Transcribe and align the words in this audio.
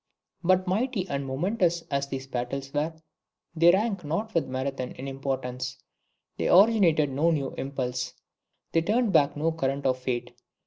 But 0.43 0.65
mighty 0.65 1.07
and 1.09 1.27
momentous 1.27 1.83
as 1.91 2.07
these 2.07 2.25
battles 2.25 2.73
were, 2.73 2.95
they 3.55 3.69
rank 3.69 4.03
not 4.03 4.33
with 4.33 4.47
Marathon 4.47 4.93
in 4.93 5.07
importance. 5.07 5.77
They 6.37 6.49
originated 6.49 7.11
no 7.11 7.29
new 7.29 7.53
impulse. 7.53 8.15
They 8.71 8.81
turned 8.81 9.13
back 9.13 9.37
no 9.37 9.51
current 9.51 9.85
of 9.85 9.99
fate. 9.99 10.35